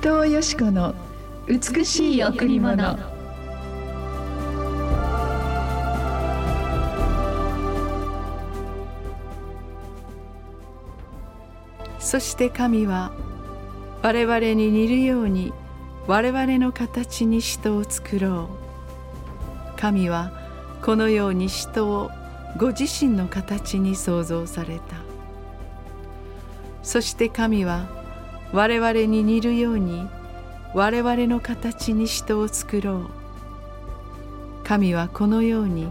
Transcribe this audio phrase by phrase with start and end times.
[0.00, 0.94] 藤よし子の
[1.48, 2.96] 美しい贈り物。
[11.98, 13.10] そして神は
[14.02, 15.52] 我々に似るように
[16.06, 18.48] 我々の形に人を作ろ
[19.74, 19.78] う。
[19.78, 20.32] 神は
[20.80, 22.10] このように人を
[22.56, 24.82] ご自身の形に創造された。
[26.84, 27.97] そして神は
[28.52, 30.08] 我々に似るように
[30.74, 33.06] 我々の形に人を作ろう。
[34.64, 35.90] 神はこのように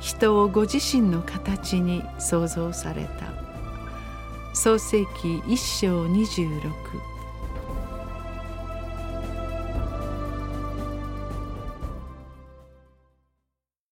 [0.00, 3.44] 人をご自身の形に創造された。
[4.54, 6.72] 創世記一章二十六。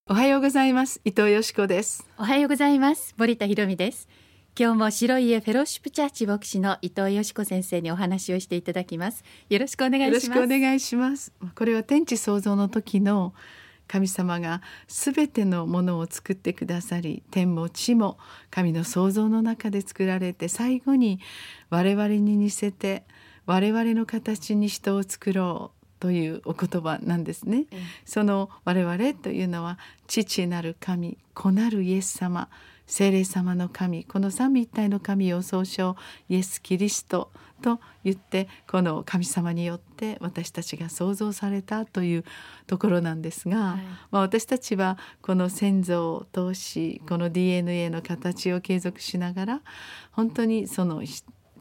[0.09, 1.01] おはようございます。
[1.05, 2.07] 伊藤よしこです。
[2.19, 3.15] おはようございます。
[3.17, 4.09] 森田博美です。
[4.55, 9.25] 今日も白い家フェローシップチャーチ牧師の伊藤よしこ先生にお話をしていただきます。
[9.49, 10.27] よろしくお願いします。
[10.27, 11.33] よろしくお願いします。
[11.55, 13.33] これは天地創造の時の
[13.89, 18.19] 神様がすべてのものを作ってくださり天も地も
[18.51, 21.19] 神の創造の中で作られて最後に
[21.71, 23.05] 我々に似せて
[23.47, 27.65] 我々の形に人を作ろうというお言葉なんですね。
[28.05, 29.79] その我々というのは
[30.09, 32.51] 父なる神子なるイエス様
[32.93, 35.97] 聖霊様の神この三位一体の神を総称
[36.29, 37.31] イエス・キリスト
[37.63, 42.25] と言ってこの神様によって私たちが創造されたという
[42.67, 49.61] ところなんですが、はい、まあ、私たちはこの先祖を通しこの DNA の形を継続しながら
[50.11, 51.03] 本当にその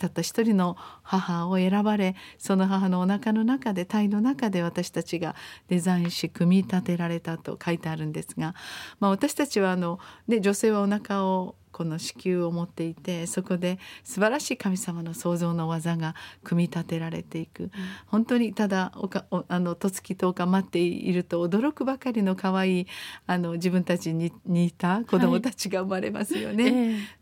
[0.01, 5.35] たった一人の母を選ばれその母のお腹の中で体の中で私たちが
[5.67, 8.55] デザインし組み立てられたと書いてあるんですが、
[8.99, 17.71] まあ、私たちはあの、ね、女性はお腹をこの子宮を持っていてそこで素晴らしい神様の創造の技が組み立てられていく、うん、
[18.05, 22.87] 本当にただおかおあの十月10日待っていると驚くばかりの可愛い
[23.25, 26.63] あの自分たちに似た子供たちが生まれますよね。
[26.63, 26.73] はい、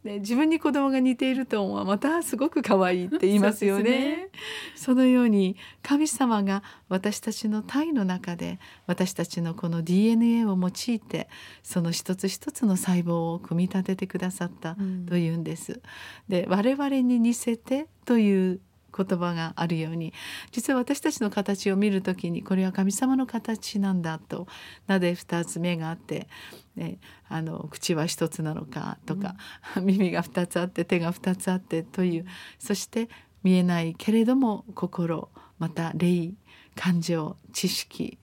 [0.03, 3.83] で自分に子供が似ているとまたすごく可愛いって言いますよね。
[3.83, 4.29] ね。
[4.75, 11.29] そのように神様が私たちの体の中で私たちのこの DNA を用いて
[11.63, 14.75] その一つ一つの細胞を組み立ててくださった
[15.07, 15.73] というんです。
[15.73, 15.81] うん、
[16.27, 18.61] で我々に似せてという
[18.95, 20.13] 言葉があるように
[20.51, 24.47] 実は私たちの形を見る時にこれは神様の形なんだと
[24.87, 26.27] なぜ2つ目があって、
[26.75, 29.35] ね、あの口は1つなのかとか、
[29.77, 32.25] うん、耳が2つあって手が2つあってという
[32.57, 33.09] そして
[33.43, 36.31] 見えないけれども心また霊
[36.75, 38.17] 感情知識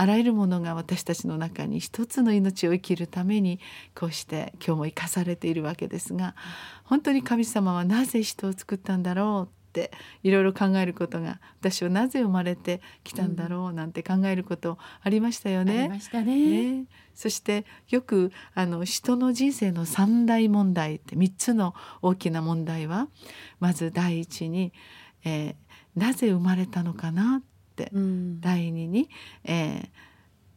[0.00, 3.60] あらゆるものが私たちの中に一つの命を生きるために
[3.94, 6.34] こうして今日も生かされているわけですが
[6.84, 15.88] 本当に神様はなぜ人を作ったんだろうっていろいろ考えることが私はなぜ生まれてきたんだろうなんて考えることありましたよね。
[15.88, 16.00] ね
[16.80, 23.08] ねそしてよくあの人の人生の三大問題って3つの大きな問題は
[23.58, 24.72] まず第一に、
[25.26, 25.54] えー、
[25.94, 27.42] なぜ生まれたのかな、
[27.92, 29.08] うん、第二に、
[29.44, 29.88] え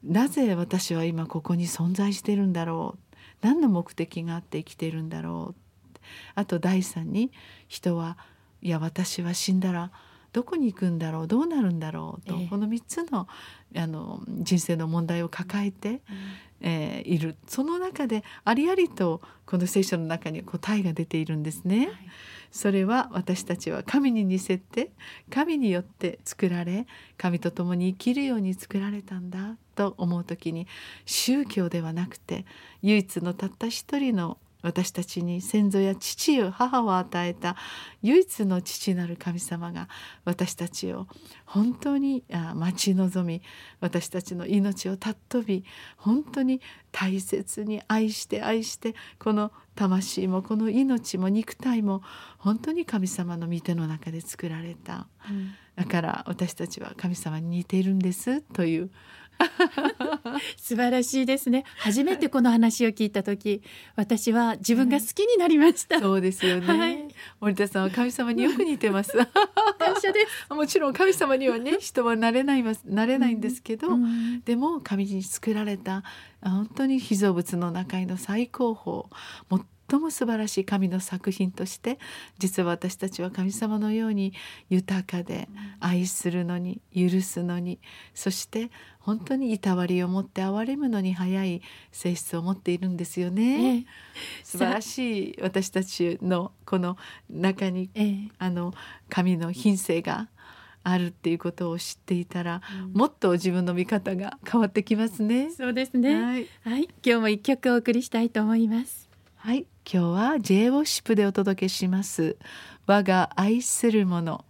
[0.05, 3.17] ー、なぜ私は今ここに存在してるんだろう。
[3.41, 5.99] 何の目的があって生きているんだろう。
[6.35, 7.31] あと第三に
[7.67, 8.17] 人は
[8.61, 9.91] いや私は死んだら
[10.33, 13.27] どこに行くんだろうどうなるんだろうと、えー、この3つの
[13.75, 15.99] あの人生の問題を抱えて、うん、
[16.61, 17.37] えー、いる。
[17.47, 21.87] その中でありありとこの聖書の中に答えが出ているんですね。
[21.87, 21.95] はい、
[22.51, 24.91] それは私たちは神に似せて
[25.29, 30.67] 神によって作られ神と共に生きるように作られたんだと思う時に
[31.05, 32.45] 宗教ではなくて
[32.81, 37.55] 唯一のたった一人の私たちに先祖や父よ母を与えた
[38.01, 39.87] 唯一の父なる神様が
[40.25, 41.07] 私たちを
[41.45, 42.23] 本当に
[42.55, 43.43] 待ち望み
[43.81, 45.65] 私たちの命を尊び
[45.97, 46.61] 本当に
[46.91, 52.01] 大切に愛して愛してこの魂もこの命も肉体も
[52.37, 58.91] 本当に神様の御手の中で作られた、うん、だから私たちは神様に似ているんですという
[60.57, 61.63] 素晴らしいですね。
[61.77, 63.61] 初めてこの話を聞いた時
[63.95, 67.07] 私は自分が好きになりました、そうですよね、はい、
[67.39, 69.11] 森田さんは神様によく似てます。
[69.13, 70.47] 感謝です。
[70.53, 76.03] もちろん神様にはね人はなれないますなれないんですけど、うん、でも神に作られた
[76.41, 79.09] 本当に被造物の中の最高
[79.49, 79.63] 峰
[79.93, 81.99] 最も素晴らしい神の作品として
[82.39, 84.33] 実は私たちは神様のように
[84.69, 85.47] 豊かで
[85.79, 87.79] 愛するのに許すのに
[88.15, 91.61] そして本当にいたわりを持って憐れむのに早い
[91.91, 93.75] 性質を持っているんですよね。
[93.75, 93.85] ええ、
[94.43, 96.97] 素晴らしい私たちのこの
[97.29, 98.73] 中に、え、あの
[99.09, 100.29] 神の品性が
[100.83, 105.51] あるっていうことを知っていたら、うんもっと自分の見方が変わってきますね。
[105.51, 106.15] そうですね。
[106.15, 109.09] はい、はい、今日も一曲お送りしたいと思います。
[109.35, 112.37] はい、今日は J ウォッシップでお届けします。
[112.87, 114.45] 我が愛するもの。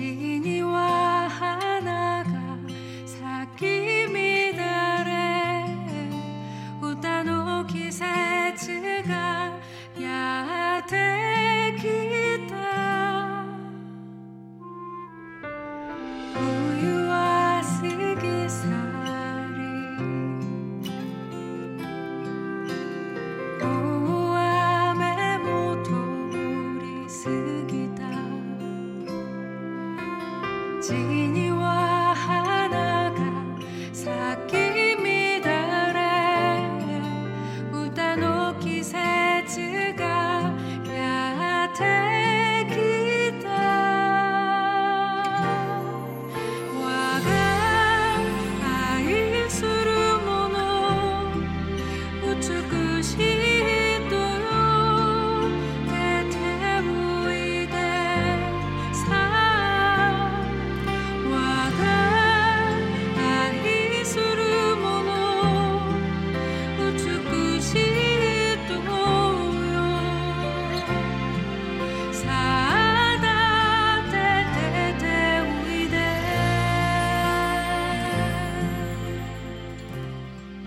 [0.00, 0.29] 地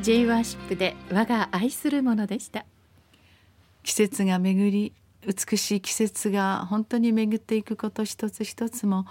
[0.03, 2.65] J ワーシップで我が愛するものでした。
[3.83, 4.91] 季節が巡り
[5.25, 9.05] 美しい季節が本当に巡っていくこと一つ一つも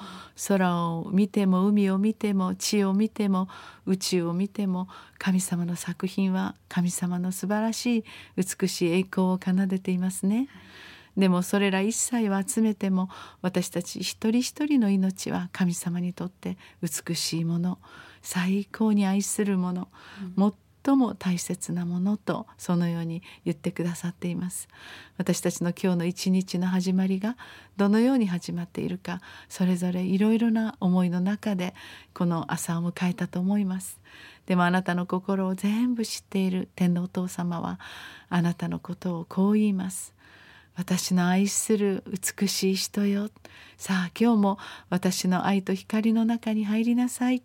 [0.48, 3.48] 空を見ても海を見ても地を見ても
[3.86, 4.86] 宇宙を見ても
[5.16, 8.04] 神様の作品は神様の素晴らしい
[8.36, 10.48] 美しい栄光を奏でていますね。
[11.16, 13.08] でもそれら一切を集めても
[13.40, 17.78] 私たち一人一人の命は神様にとって美しいもの
[18.20, 19.88] 最高に愛するもの、
[20.84, 24.68] 最も大切なものとそのように言ってくださっています。
[25.16, 27.36] 私たちの今日の一日の始まりが
[27.76, 31.74] どのように始まっているかそれぞれいろいろな思いの中で
[32.14, 34.00] この朝を迎えたと思います。
[34.46, 37.78] でもあなたの心を全部知っている天皇お父様は
[38.28, 40.14] あなたのことをこう言います。
[40.74, 43.30] 私の愛する美しい人よ。
[43.76, 44.58] さあ今日も
[44.90, 47.42] 私の愛と光の中に入りなさい。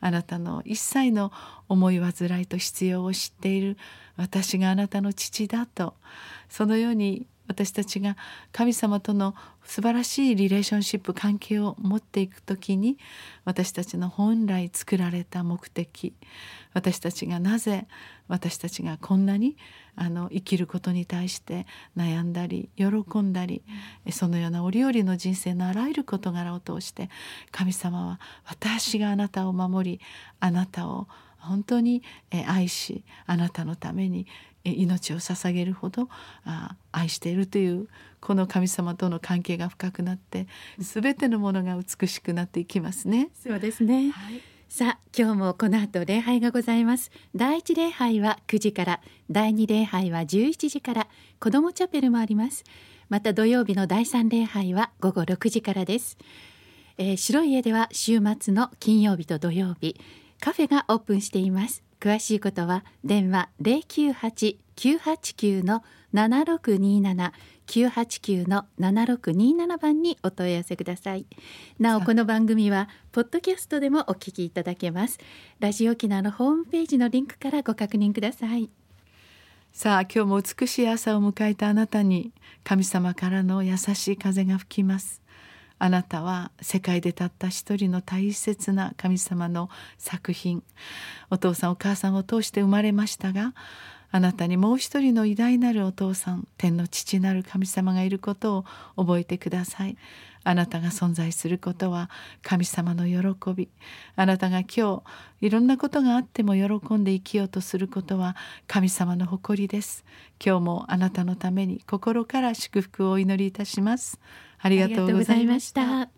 [0.00, 1.32] あなたの一切の
[1.68, 3.76] 思い煩いと必要を知っている
[4.16, 5.94] 私があなたの父だと。
[6.48, 8.16] そのように私たちが
[8.52, 9.34] 神様との
[9.64, 12.98] 素晴らしいリレーションシップ関係を持っていく時に
[13.44, 16.14] 私たちの本来作られた目的
[16.74, 17.86] 私たちがなぜ
[18.28, 19.56] 私たちがこんなに
[19.96, 22.86] あの生きることに対して悩んだり喜
[23.18, 23.62] んだり
[24.12, 27.10] そのような折々の人生のあらゆる事柄を通して
[27.50, 30.00] 神様は私があなたを守り
[30.38, 32.02] あなたを本当に
[32.46, 34.26] 愛しあなたのために
[34.64, 36.08] 命を捧げるほど
[36.44, 37.88] あ愛しているという
[38.20, 40.46] この神様との関係が深くなって
[40.78, 43.30] 全てのものが美しくなっていきますね。
[43.42, 44.12] そうですね。
[44.68, 47.10] さあ今日もこの後礼拝がございます。
[47.34, 49.00] 第一礼拝は9時から
[49.30, 51.08] 第二礼拝は11時から
[51.40, 52.64] 子どもチャペルもあります。
[53.08, 56.18] また土曜日の第三礼拝は午後6時からです、
[56.98, 59.98] えー白い家では週末の金曜日と土曜日
[60.40, 67.32] カフェがオープンしています詳しいことは電話098-989の7627
[67.68, 71.26] 989の7627番にお問い合わせください。
[71.78, 75.18] なおこの番組はポッドキャストでもお聞きいただけます。
[75.60, 78.70] ラジオ沖縄のホームページのリンクからご確認ください。
[79.70, 82.32] さあ今日も美しい朝を迎えたあなたに
[82.64, 85.20] 神様からの優しい風が吹きます。
[85.78, 90.62] あなたは世界でたった一人の大切な神様の作品。
[91.30, 93.54] お父さんお母さんを通して生まれましたが
[94.10, 98.64] あなたにもう一人の偉大なるお父さん天の父なる神様がいることを
[98.96, 99.96] 覚えてください。
[100.44, 102.08] あなたが存在することは
[102.42, 103.68] 神様の喜び。
[104.16, 105.02] あなたが今
[105.40, 108.34] 日いろんなことがあっても喜んで生きようとすることは
[108.66, 110.06] 神様の誇りです。
[110.42, 114.18] 今日もあなたのために心から祝福をお祈りいたします。
[114.58, 116.17] ありがとうございました。